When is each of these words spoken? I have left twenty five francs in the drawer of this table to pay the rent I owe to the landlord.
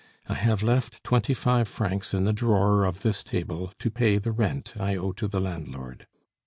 I 0.27 0.33
have 0.33 0.63
left 0.63 1.03
twenty 1.03 1.35
five 1.35 1.67
francs 1.67 2.11
in 2.11 2.23
the 2.23 2.33
drawer 2.33 2.85
of 2.85 3.03
this 3.03 3.23
table 3.23 3.71
to 3.77 3.91
pay 3.91 4.17
the 4.17 4.31
rent 4.31 4.73
I 4.79 4.95
owe 4.95 5.11
to 5.11 5.27
the 5.27 5.39
landlord. 5.39 6.07